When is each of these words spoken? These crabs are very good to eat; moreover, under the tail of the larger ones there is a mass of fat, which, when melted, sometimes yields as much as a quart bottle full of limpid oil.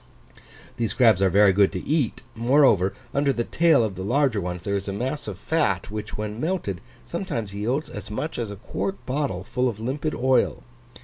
These 0.77 0.93
crabs 0.93 1.21
are 1.21 1.29
very 1.29 1.53
good 1.53 1.71
to 1.73 1.85
eat; 1.87 2.23
moreover, 2.33 2.95
under 3.13 3.31
the 3.31 3.43
tail 3.43 3.83
of 3.83 3.93
the 3.93 4.01
larger 4.01 4.41
ones 4.41 4.63
there 4.63 4.75
is 4.75 4.87
a 4.87 4.93
mass 4.93 5.27
of 5.27 5.37
fat, 5.37 5.91
which, 5.91 6.17
when 6.17 6.41
melted, 6.41 6.81
sometimes 7.05 7.53
yields 7.53 7.87
as 7.87 8.09
much 8.09 8.39
as 8.39 8.49
a 8.49 8.55
quart 8.55 9.05
bottle 9.05 9.43
full 9.43 9.69
of 9.69 9.79
limpid 9.79 10.15
oil. 10.15 10.63